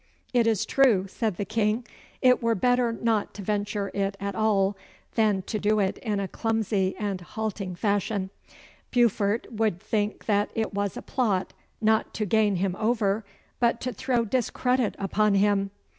'It 0.33 0.47
is 0.47 0.65
true,' 0.65 1.05
said 1.07 1.35
the 1.37 1.45
King. 1.45 1.85
'It 2.23 2.41
were 2.41 2.55
better 2.55 2.91
not 2.91 3.35
to 3.35 3.43
venture 3.43 3.91
it 3.93 4.17
at 4.19 4.33
all 4.33 4.75
than 5.13 5.43
to 5.43 5.59
do 5.59 5.77
it 5.79 5.99
in 5.99 6.19
a 6.19 6.27
clumsy 6.27 6.95
and 6.97 7.21
halting 7.21 7.75
fashion. 7.75 8.31
Beaufort 8.91 9.45
would 9.53 9.79
think 9.79 10.25
that 10.25 10.49
it 10.55 10.73
was 10.73 10.97
a 10.97 11.03
plot 11.03 11.53
not 11.81 12.15
to 12.15 12.25
gain 12.25 12.55
him 12.55 12.75
over, 12.79 13.23
but 13.59 13.79
to 13.81 13.93
throw 13.93 14.25
discredit 14.25 14.95
upon 14.97 15.35
him. 15.35 15.69